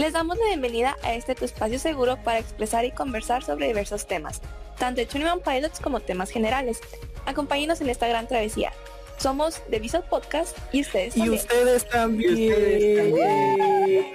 [0.00, 4.06] Les damos la bienvenida a este tu espacio seguro para expresar y conversar sobre diversos
[4.06, 4.40] temas,
[4.78, 6.80] tanto de Chuniman Pilots como temas generales.
[7.26, 8.72] Acompáñenos en esta gran travesía.
[9.18, 11.38] Somos The Visual Podcast y ustedes Y también.
[11.42, 12.38] ustedes también.
[12.38, 14.06] Y ustedes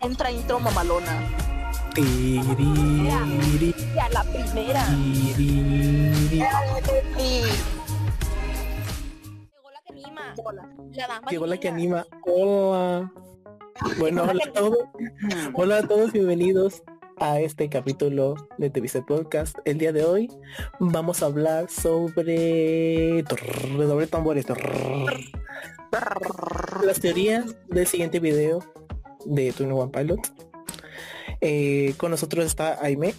[0.00, 1.18] Entra intro mamalona.
[1.94, 4.86] Tiriri, Ya la primera.
[4.98, 5.32] Y
[6.28, 6.46] Llegó
[10.26, 10.92] la que anima.
[10.92, 12.06] La dama Llegó la que anima.
[12.24, 13.12] Hola.
[13.98, 14.78] Bueno, hola a todos.
[15.54, 16.82] Hola a todos, bienvenidos
[17.18, 19.56] a este capítulo de TVC Podcast.
[19.64, 20.30] El día de hoy
[20.78, 23.22] vamos a hablar sobre
[23.76, 24.46] redoble tambores.
[26.84, 28.60] Las teorías del siguiente video
[29.24, 30.20] de Tune One Pilot.
[31.40, 33.14] Eh, con nosotros está Aime.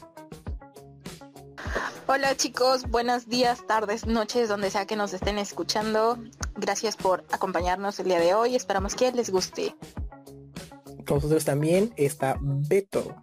[2.07, 6.17] Hola chicos, buenos días, tardes, noches, donde sea que nos estén escuchando.
[6.55, 8.55] Gracias por acompañarnos el día de hoy.
[8.55, 9.75] Esperamos que les guste.
[11.05, 13.15] Con nosotros también está Beto.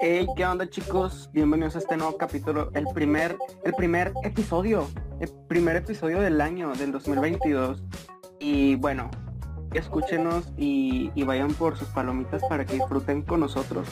[0.00, 1.30] Hey, ¿qué onda chicos?
[1.32, 4.88] Bienvenidos a este nuevo capítulo, el primer, el primer episodio,
[5.20, 7.82] el primer episodio del año, del 2022.
[8.38, 9.10] Y bueno,
[9.72, 13.88] escúchenos y, y vayan por sus palomitas para que disfruten con nosotros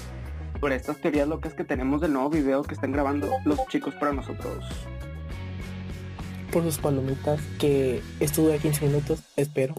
[0.65, 4.15] por estas teorías locas que tenemos del nuevo video que están grabando los chicos para
[4.15, 4.65] nosotros.
[6.51, 9.75] por sus palomitas que estuve 15 minutos, espero.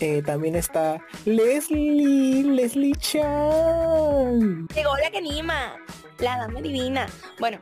[0.00, 4.66] Eh, también está Leslie, Leslie Chan.
[4.74, 5.76] Llegó la que anima.
[6.18, 7.06] La dama divina.
[7.38, 7.60] Bueno,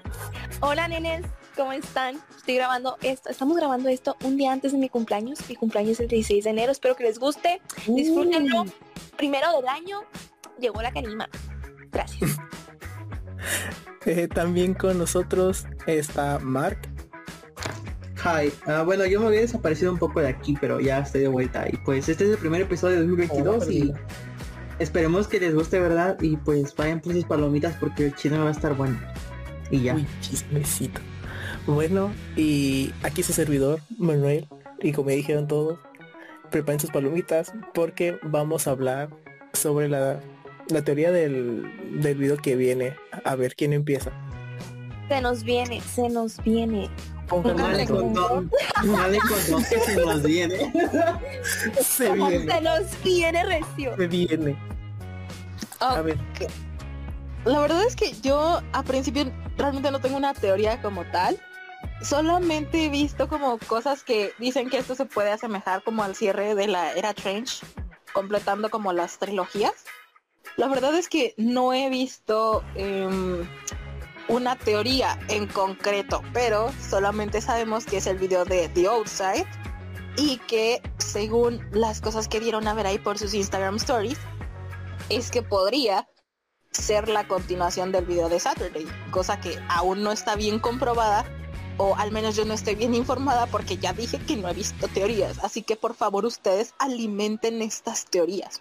[0.60, 1.26] hola nenes.
[1.54, 2.18] ¿Cómo están?
[2.34, 3.28] Estoy grabando esto.
[3.28, 5.46] Estamos grabando esto un día antes de mi cumpleaños.
[5.50, 6.72] Mi cumpleaños es el 16 de enero.
[6.72, 7.60] Espero que les guste.
[7.86, 8.64] Disfrútenlo.
[9.18, 10.00] Primero del año.
[10.58, 11.28] Llegó la que anima.
[11.92, 12.38] Gracias.
[14.04, 16.76] Eh, también con nosotros está Mark.
[18.24, 21.28] Hi, ah, bueno, yo me había desaparecido un poco de aquí, pero ya estoy de
[21.28, 21.68] vuelta.
[21.68, 23.92] Y pues este es el primer episodio de 2022 y
[24.80, 26.20] esperemos que les guste, ¿verdad?
[26.20, 28.98] Y pues vayan por sus palomitas porque el chino va a estar bueno.
[29.70, 29.94] Y ya.
[29.94, 31.00] Uy, chismecito.
[31.66, 34.48] Bueno, y aquí su servidor, Manuel.
[34.80, 35.78] Y como dijeron todos,
[36.50, 39.10] preparen sus palomitas porque vamos a hablar
[39.52, 40.20] sobre la,
[40.68, 42.96] la teoría del, del video que viene.
[43.24, 44.10] A ver quién empieza.
[45.08, 46.88] Se nos viene, se nos viene.
[49.68, 50.72] Que se nos viene.
[51.82, 53.96] Se viene, Se nos viene recio.
[53.96, 54.56] se viene.
[55.80, 56.18] A ver,
[57.44, 61.38] La verdad es que yo a principio realmente no tengo una teoría como tal.
[62.02, 66.54] Solamente he visto como cosas que dicen que esto se puede asemejar como al cierre
[66.54, 67.62] de la era Trench,
[68.12, 69.72] completando como las trilogías.
[70.56, 73.46] La verdad es que no he visto em,
[74.28, 79.46] una teoría en concreto, pero solamente sabemos que es el video de The Outside
[80.16, 84.18] y que según las cosas que dieron a ver ahí por sus Instagram Stories,
[85.08, 86.06] es que podría
[86.70, 91.24] ser la continuación del video de Saturday, cosa que aún no está bien comprobada
[91.78, 94.88] o al menos yo no estoy bien informada porque ya dije que no he visto
[94.88, 98.60] teorías, así que por favor ustedes alimenten estas teorías.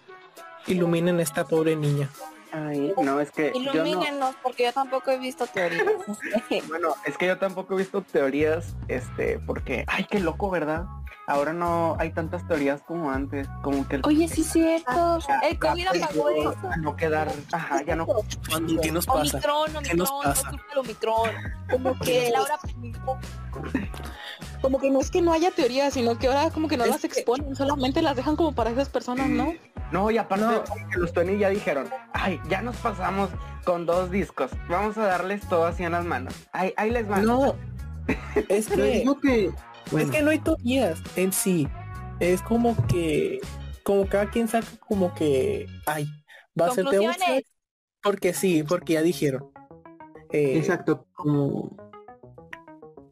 [0.66, 2.08] Iluminen a esta pobre niña.
[2.52, 5.86] Ay, no, es que no, Ilumínenos porque yo tampoco he visto teorías.
[6.68, 10.84] bueno, es que yo tampoco he visto teorías, este, porque, ay, qué loco, ¿verdad?
[11.26, 15.18] Ahora no hay tantas teorías como antes, como que el Oye, sí es cierto.
[15.48, 16.54] El COVID apagó eso.
[16.70, 18.06] a no quedar, ajá, ya no
[18.66, 19.20] ¿Y qué nos pasa?
[19.38, 20.50] Omicron, ¿Qué nos Omicron, pasa?
[20.74, 21.30] no Omicron.
[21.70, 22.58] Como que Laura
[24.60, 26.90] Como que no es que no haya teorías, sino que ahora como que no Es
[26.90, 29.54] las que- exponen, solamente las dejan como para esas personas, ¿no?
[29.90, 30.62] No, y aparte No.
[30.90, 33.28] que los Tony ya dijeron, ay, ya nos pasamos
[33.64, 36.34] con dos discos, vamos a darles todo así en las manos.
[36.52, 37.26] Ay, ahí les van.
[37.26, 37.54] No,
[38.48, 39.04] es que,
[39.96, 41.68] es que no hay teorías en sí.
[42.20, 43.40] Es como que,
[43.82, 46.06] como cada quien saca como que, ay,
[46.60, 47.20] va a ser Conclusiones.
[47.20, 47.46] Outside,
[48.02, 49.50] Porque sí, porque ya dijeron.
[50.30, 51.76] Eh, exacto, como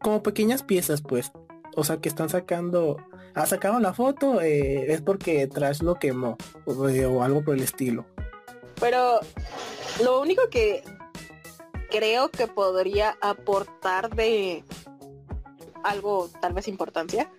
[0.01, 1.31] como pequeñas piezas, pues.
[1.75, 2.97] O sea, que están sacando,
[3.33, 7.55] ah, sacaron la foto, eh, es porque Trash lo quemó, o, eh, o algo por
[7.55, 8.05] el estilo.
[8.79, 9.19] Pero
[10.03, 10.83] lo único que
[11.89, 14.65] creo que podría aportar de
[15.83, 17.31] algo tal vez importancia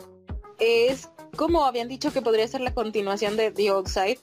[0.58, 4.18] es como habían dicho que podría ser la continuación de The Outside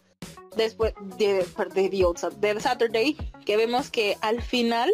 [0.56, 4.92] después de, de The Outside del Saturday que vemos que al final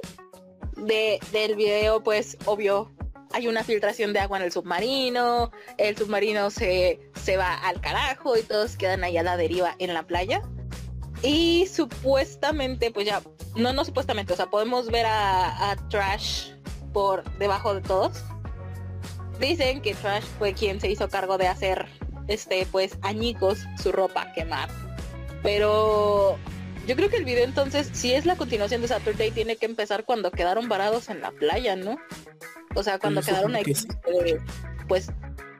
[0.75, 2.91] de, del video pues obvio
[3.31, 8.37] hay una filtración de agua en el submarino el submarino se, se va al carajo
[8.37, 10.41] y todos quedan ahí a la deriva en la playa
[11.21, 13.21] y supuestamente, pues ya,
[13.55, 16.51] no, no supuestamente, o sea, podemos ver a Trash
[16.93, 18.23] por debajo de todos.
[19.39, 21.87] Dicen que Trash fue quien se hizo cargo de hacer
[22.27, 24.69] este, pues, añicos su ropa quemar.
[25.43, 26.37] Pero
[26.87, 30.05] yo creo que el video entonces, si es la continuación de Saturday, tiene que empezar
[30.05, 31.97] cuando quedaron varados en la playa, ¿no?
[32.75, 33.87] O sea, cuando quedaron ahí, sí.
[34.07, 34.37] eh,
[34.87, 35.11] pues,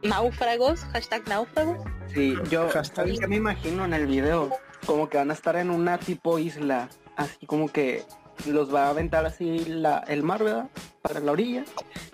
[0.04, 1.78] náufragos, hashtag náufragos.
[2.14, 3.08] Sí, yo Hashtag.
[3.08, 4.52] ¿sabes qué me imagino en el video?
[4.86, 8.04] Como que van a estar en una tipo isla, así como que
[8.46, 10.70] los va a aventar así la, el mar, ¿verdad?
[11.08, 11.64] Para la orilla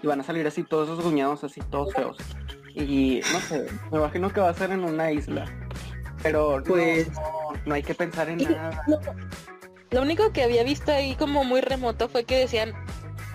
[0.03, 2.17] y van a salir así todos esos guñados así todos feos.
[2.73, 5.45] Y no sé, me imagino que va a ser en una isla.
[6.23, 8.83] Pero no- Pues- no, no hay que pensar en nada.
[8.87, 8.99] lo,
[9.91, 12.73] lo único que había visto ahí como muy remoto fue que decían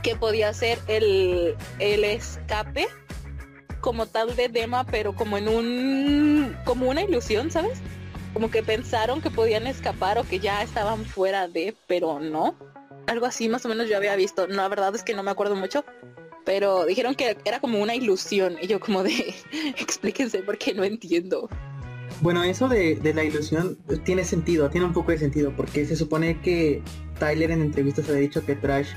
[0.03, 2.87] que podía ser el, el escape
[3.81, 7.79] como tal de Dema, pero como en un como una ilusión, ¿sabes?
[8.33, 12.55] Como que pensaron que podían escapar o que ya estaban fuera de, pero no.
[13.07, 14.47] Algo así más o menos yo había visto.
[14.47, 15.85] No, la verdad es que no me acuerdo mucho.
[16.45, 18.57] Pero dijeron que era como una ilusión.
[18.61, 19.35] Y yo como de,
[19.79, 21.49] explíquense porque no entiendo.
[22.21, 25.97] Bueno, eso de, de la ilusión tiene sentido, tiene un poco de sentido, porque se
[25.97, 26.83] supone que
[27.19, 28.89] Tyler en entrevistas había dicho que Trash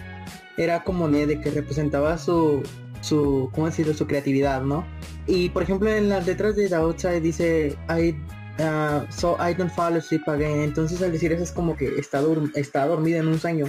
[0.58, 2.64] era como Ned, que representaba su,
[3.02, 3.94] su, ¿cómo decirlo?
[3.94, 4.86] Su creatividad, ¿no?
[5.28, 8.16] Y por ejemplo en las letras de The Outside dice, I,
[8.62, 10.62] uh, so I don't fall asleep again.
[10.62, 12.22] Entonces al decir eso es como que está,
[12.56, 13.68] está dormida en un sueño.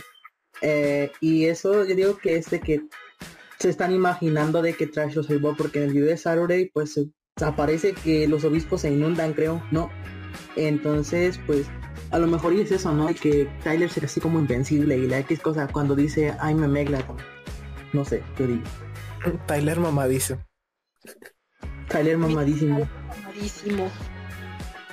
[0.62, 2.83] Eh, y eso yo digo que es de que
[3.59, 6.95] se están imaginando de que Trash lo salvó, porque en el video de Saturday pues
[6.95, 9.91] se aparece que los obispos se inundan, creo, ¿no?
[10.57, 11.67] Entonces, pues,
[12.11, 13.07] a lo mejor y es eso, ¿no?
[13.07, 16.69] De que Tyler será así como invencible y la X cosa cuando dice I'm a
[16.69, 17.17] Megalodon.
[17.93, 18.63] No sé, yo digo.
[19.47, 20.39] Tyler mamadizo.
[21.89, 22.89] Tyler mamadísimo.
[23.25, 23.91] Malísimo.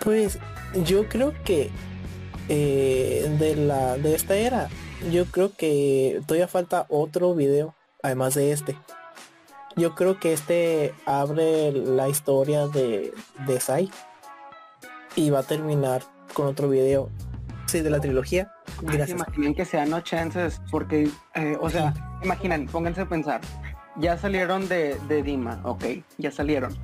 [0.04, 0.40] Pues
[0.86, 1.70] yo creo que
[2.50, 4.70] eh, de la de esta era,
[5.12, 8.78] yo creo que todavía falta otro video, además de este.
[9.76, 13.14] Yo creo que este abre la historia de,
[13.46, 13.92] de Sai
[15.16, 16.02] y va a terminar
[16.34, 17.10] con otro video.
[17.68, 18.52] Sí, de la trilogía.
[18.80, 19.10] Se Gracias.
[19.10, 23.42] imaginen que sean no chances, porque, eh, o sea, imaginen, pónganse a pensar,
[23.98, 25.84] ya salieron de, de Dima, ok,
[26.18, 26.76] ya salieron.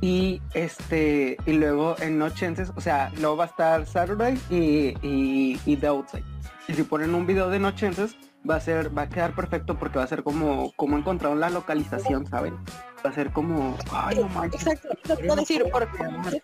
[0.00, 4.94] Y este, y luego en No Chances, o sea, luego va a estar Saturday y,
[5.02, 6.24] y, y The Outside.
[6.68, 8.14] Y si ponen un video de No Chances,
[8.48, 11.48] va a ser, va a quedar perfecto porque va a ser como, como encontraron la
[11.48, 12.56] localización, ¿saben?
[13.04, 14.66] Va a ser como, ay, no manches.
[14.66, 14.88] Exacto,
[15.22, 15.88] lo decir, por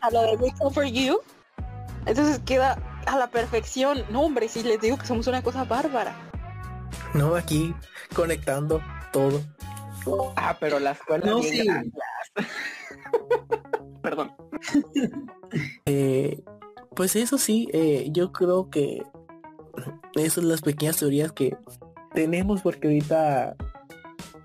[0.00, 1.20] a lo de Wake Up For You,
[2.06, 4.02] entonces queda a la perfección.
[4.10, 6.16] No, hombre, si les digo que somos una cosa bárbara.
[7.12, 7.74] No, aquí
[8.14, 8.80] conectando
[9.12, 9.42] todo.
[10.36, 11.66] Ah, pero la escuela No, sí.
[14.02, 14.32] Perdón.
[15.86, 16.42] Eh,
[16.96, 19.04] pues eso sí, eh, yo creo que
[20.14, 21.56] esas son las pequeñas teorías que
[22.14, 23.56] tenemos porque ahorita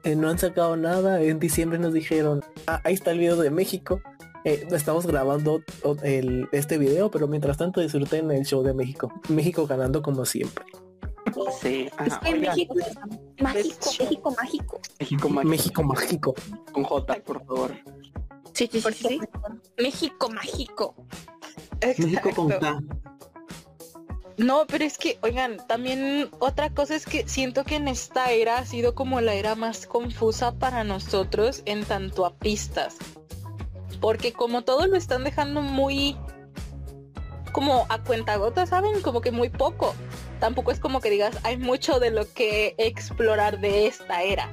[0.04, 1.22] eh, no han sacado nada.
[1.22, 4.02] En diciembre nos dijeron, "Ah, ahí está el video de México.
[4.46, 5.62] Eh, estamos grabando
[6.04, 9.12] el, este video, pero mientras tanto disfruten el show de México.
[9.28, 10.64] México ganando como siempre.
[11.62, 12.76] Sí, Es que oigan, México,
[13.40, 14.82] mágico, México, mágico.
[15.00, 16.36] México mágico, México mágico.
[16.72, 17.72] con J, por favor.
[18.54, 19.20] Sí, sí, Por sí, sí.
[19.78, 20.96] México, mágico.
[21.82, 22.50] México con.
[22.50, 22.80] K.
[24.40, 28.60] No, pero es que, oigan, también otra cosa es que siento que en esta era
[28.60, 32.96] ha sido como la era más confusa para nosotros en tanto a pistas.
[34.00, 36.16] Porque como todo lo están dejando muy
[37.52, 39.02] como a cuentagotas, ¿saben?
[39.02, 39.94] Como que muy poco.
[40.40, 44.50] Tampoco es como que digas, hay mucho de lo que explorar de esta era.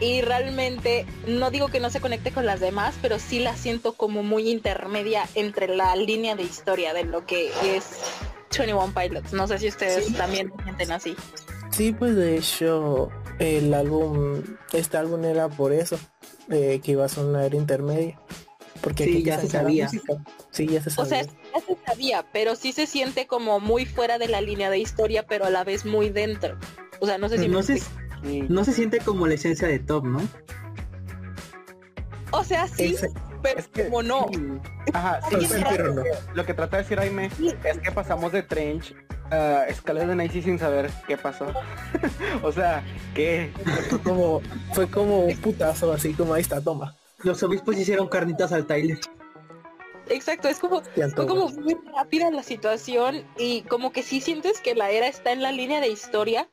[0.00, 3.92] Y realmente no digo que no se conecte con las demás, pero sí la siento
[3.92, 7.84] como muy intermedia entre la línea de historia de lo que es
[8.50, 9.32] 21 Pilots.
[9.32, 10.12] No sé si ustedes Sí.
[10.14, 11.16] también lo sienten así.
[11.70, 14.42] Sí, pues de hecho el álbum,
[14.72, 15.98] este álbum era por eso,
[16.50, 18.20] eh, que iba a ser una era intermedia.
[18.82, 19.88] Porque Sí, aquí ya se sabía.
[20.50, 21.24] Sí, ya se O sabía.
[21.24, 24.78] sea, ya se sabía, pero sí se siente como muy fuera de la línea de
[24.78, 26.58] historia, pero a la vez muy dentro.
[27.00, 27.80] O sea, no sé si me No se,
[28.48, 30.20] no se siente como la esencia de Top, ¿no?
[32.32, 33.08] O sea, sí, Ese-
[33.42, 34.26] pero Es que- como no.
[34.32, 34.40] sí.
[34.92, 36.02] Ajá, sí, Sí, pero, pero no.
[36.34, 37.30] lo que trata de decir Aime
[37.64, 38.94] es que pasamos de Trench
[39.30, 41.46] a Escala de Nice sin saber qué pasó.
[42.42, 42.82] o sea,
[43.14, 43.52] que
[43.88, 44.42] fue como,
[44.72, 46.96] fue como un putazo, así como ahí está, toma.
[47.22, 48.98] Los obispos hicieron carnitas al Tyler.
[50.08, 50.82] Exacto, es como
[51.14, 55.30] Fue como muy rápida la situación y como que sí sientes que la era está
[55.30, 56.48] en la línea de historia,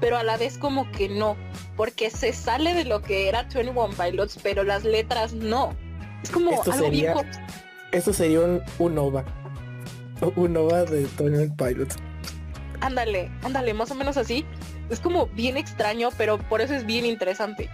[0.00, 1.36] pero a la vez como que no,
[1.76, 5.74] porque se sale de lo que era 21 Pilots, pero las letras no.
[6.24, 7.26] Es como Esto algo sería- viejo.
[7.92, 9.24] Esto sería un, un OVA.
[10.36, 11.94] Un OVA de Tony Pilot.
[12.80, 14.44] Ándale, ándale, más o menos así.
[14.90, 17.70] Es como bien extraño, pero por eso es bien interesante.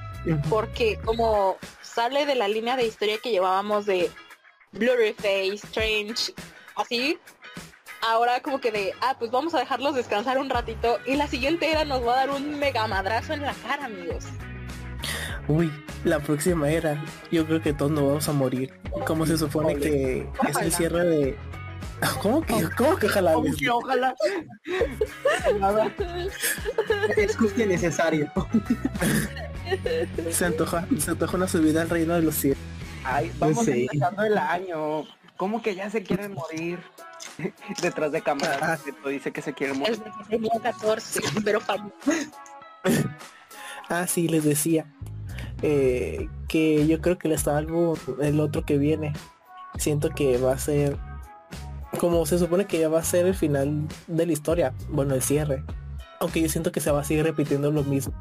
[0.50, 4.10] porque como sale de la línea de historia que llevábamos de
[4.72, 6.34] Blurry Face, Strange,
[6.76, 7.18] así.
[8.06, 11.70] Ahora como que de, ah, pues vamos a dejarlos descansar un ratito y la siguiente
[11.70, 14.24] era nos va a dar un mega madrazo en la cara, amigos.
[15.48, 15.72] Uy,
[16.04, 17.02] la próxima era.
[17.30, 18.72] Yo creo que todos nos vamos a morir.
[19.06, 21.36] Como se supone que es el cierre de.
[22.22, 23.34] ¿Cómo que, cómo que ojalá?
[23.34, 24.14] Como que ojalá.
[25.58, 25.92] Nada.
[27.16, 28.32] Es justo y necesario.
[30.30, 32.58] Se antoja, se antoja una subida al reino de los cielos.
[33.04, 33.82] Ay, vamos sé.
[33.82, 35.04] empezando el año.
[35.36, 36.80] ¿Cómo que ya se quieren morir?
[37.82, 38.58] Detrás de cámara.
[38.60, 39.08] Ah.
[39.08, 39.98] Dice que se quiere morir.
[39.98, 41.92] Desde que tenía 14, pero falló.
[43.92, 44.86] Ah, sí, les decía.
[45.62, 49.12] Eh, que yo creo que el álbum, el otro que viene,
[49.78, 50.96] siento que va a ser.
[51.98, 54.74] Como se supone que ya va a ser el final de la historia.
[54.88, 55.64] Bueno, el cierre.
[56.20, 58.14] Aunque yo siento que se va a seguir repitiendo lo mismo.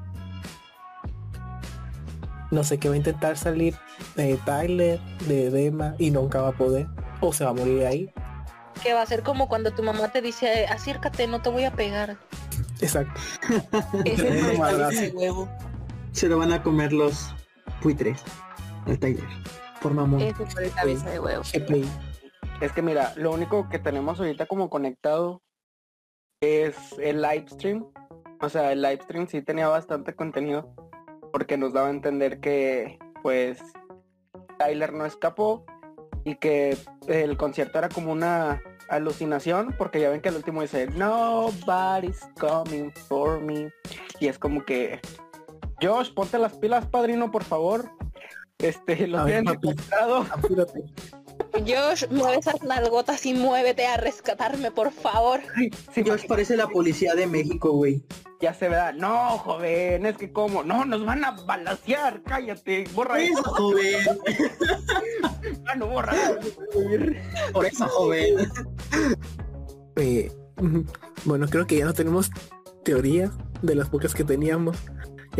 [2.51, 3.75] No sé, que va a intentar salir
[4.15, 6.87] de Tyler, de Dema, y nunca va a poder.
[7.21, 8.11] O se va a morir ahí.
[8.81, 11.71] Que va a ser como cuando tu mamá te dice, acércate, no te voy a
[11.71, 12.17] pegar.
[12.81, 13.19] Exacto.
[14.05, 15.47] Ese es el huevo.
[16.19, 17.33] Se lo van a comer los
[17.81, 18.21] buitres.
[18.87, 19.23] El Tyler.
[19.81, 20.19] Por mamón.
[20.19, 21.43] Eso fue el cabeza de huevo.
[22.59, 25.41] Es que mira, lo único que tenemos ahorita como conectado
[26.41, 27.89] es el live stream.
[28.41, 30.75] O sea, el live stream sí tenía bastante contenido
[31.31, 33.59] porque nos daba a entender que pues
[34.57, 35.65] Tyler no escapó
[36.25, 40.87] y que el concierto era como una alucinación porque ya ven que el último dice
[40.87, 43.71] Nobody's coming for me
[44.19, 44.99] y es como que
[45.81, 47.89] Josh, ponte las pilas, padrino, por favor.
[48.57, 49.47] Este, lo tienen.
[49.47, 50.83] Apúrate.
[51.65, 55.39] Josh, mueve esas nalgotas y muévete a rescatarme, por favor.
[55.93, 58.03] Sí, Josh parece la policía de México, güey.
[58.41, 58.91] Ya se verá.
[58.91, 60.63] No, joven, es que como.
[60.63, 62.21] No, nos van a balasear.
[62.23, 62.85] Cállate.
[62.93, 63.49] Borra Eso, eso.
[63.51, 63.95] joven.
[65.65, 66.13] Ah, no, borra.
[67.53, 68.49] Por eso, joven.
[69.95, 70.31] Eh,
[71.25, 72.29] bueno, creo que ya no tenemos
[72.83, 73.31] teorías
[73.61, 74.77] de las pocas que teníamos.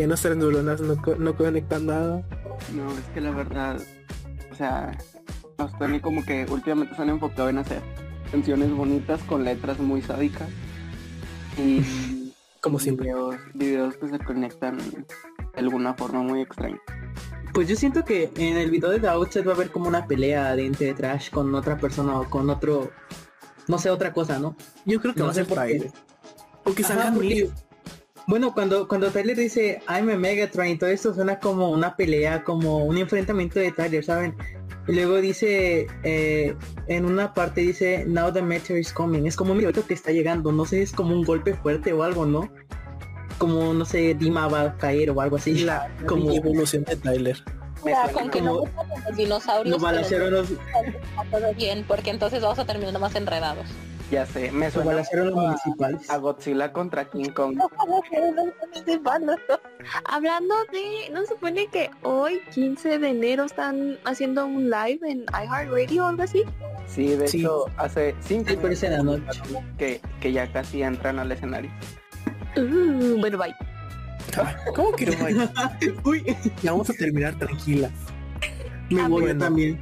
[0.00, 2.22] Ya nuestras neuronas no, co- no conectan nada.
[2.74, 3.78] No, es que la verdad.
[4.50, 4.96] O sea,
[5.58, 7.82] los Tony como que últimamente se han enfocado en hacer
[8.30, 10.48] canciones bonitas con letras muy sádicas.
[11.58, 13.06] Y Como siempre.
[13.08, 15.04] videos, videos que se conectan de
[15.60, 16.78] alguna forma muy extraña.
[17.52, 20.06] Pues yo siento que en el video de The Outset va a haber como una
[20.06, 22.90] pelea de Ente de Trash con otra persona o con otro,
[23.66, 24.56] no sé, otra cosa, ¿no?
[24.86, 25.58] Yo creo que No va a ser por.
[25.58, 25.90] Tyler.
[26.64, 27.50] O que salgan porque-.
[28.26, 32.44] Bueno, cuando, cuando Tyler dice I'm a Megatron y todo esto suena como una pelea,
[32.44, 34.36] como un enfrentamiento de Tyler, ¿saben?
[34.86, 36.54] Y luego dice, eh,
[36.86, 39.26] en una parte dice Now the meteor is coming.
[39.26, 42.02] Es como un meteorito que está llegando, no sé, es como un golpe fuerte o
[42.02, 42.50] algo, ¿no?
[43.38, 45.64] Como, no sé, Dima va a caer o algo así.
[45.64, 47.42] La como evolución de Tyler.
[47.84, 50.58] Me Ya, suena con que como- no gustan los dinosaurios, nos está
[51.30, 53.66] todo bien, porque entonces vamos a terminar más enredados.
[54.10, 56.10] Ya sé, me suena a, municipales.
[56.10, 57.56] a Godzilla contra King Kong.
[60.04, 65.24] Hablando de, ¿no se supone que hoy, 15 de enero, están haciendo un live en
[65.32, 66.42] iHeartRadio o algo así?
[66.88, 67.38] Sí, de Sí.
[67.40, 69.40] hecho, hace cinco Sí, la noche.
[69.78, 71.70] que, que ya casi entran al escenario.
[72.56, 73.54] Uh, bueno, bye.
[74.74, 75.94] ¿Cómo que no, Mike?
[76.04, 77.88] Uy, Ya vamos a terminar tranquila.
[78.90, 79.80] me Ah, voy también.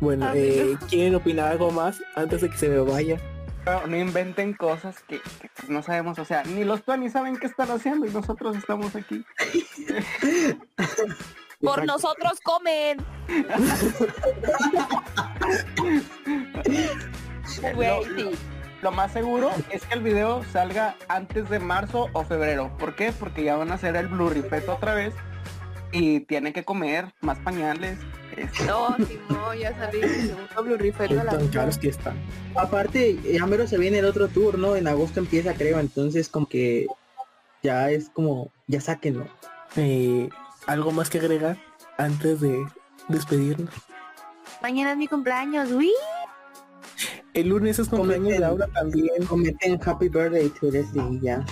[0.00, 3.18] Bueno, Ah, eh, ¿quieren opinar algo más antes de que se me vaya?
[3.66, 7.36] No, no inventen cosas que, que, pues, no sabemos, o sea, ni los Tony saben
[7.36, 9.24] qué están haciendo y nosotros estamos aquí.
[11.60, 11.84] Por Exacto.
[11.86, 12.98] nosotros comen.
[17.74, 18.38] Güey, Lo- sí.
[18.82, 22.70] Lo más seguro es que el video salga antes de marzo o febrero.
[22.78, 23.12] ¿Por qué?
[23.12, 25.12] Porque ya van a hacer el Blue Rifet otra vez
[25.90, 27.98] y tienen que comer más pañales.
[28.66, 32.16] No, si no, ya de la Tan caros que están.
[32.54, 34.76] Aparte, ya mero se viene el otro tour, ¿no?
[34.76, 36.86] En agosto empieza, creo, entonces como que
[37.62, 39.26] ya es como, ya sáquenlo.
[39.76, 40.28] Eh,
[40.66, 41.58] ¿Algo más que agregar
[41.96, 42.66] antes de
[43.08, 43.74] despedirnos?
[44.62, 45.92] Mañana es mi cumpleaños, uy.
[47.34, 48.50] El lunes es cumpleaños de Comenten.
[48.50, 49.26] Aura también.
[49.26, 51.44] Comenten Happy Birthday to Leslie y ya.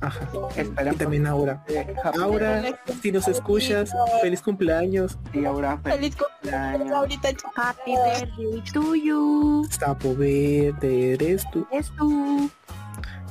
[0.00, 0.28] Ajá.
[0.56, 1.62] Y también Aura.
[1.68, 2.62] eh, Aura,
[3.02, 3.92] si nos escuchas,
[4.22, 5.18] feliz cumpleaños.
[5.32, 9.66] birthday, Aura, feliz Feliz cumpleaños ahorita, Happy birthday to you.
[9.70, 11.66] Sapo verde eres tú.
[11.70, 12.50] Es tú.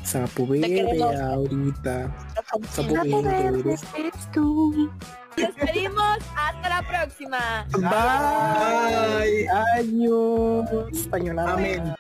[0.04, 2.16] Sapo verde ahorita.
[2.72, 3.82] Sapo verde eres.
[3.98, 4.92] es tú.
[5.38, 6.18] Nos despedimos.
[6.36, 7.66] Hasta la próxima.
[7.72, 9.48] Bye.
[9.82, 11.08] Bye.
[11.10, 11.54] Pañolada.
[11.54, 11.96] Amén.